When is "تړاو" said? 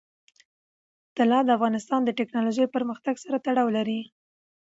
3.45-3.67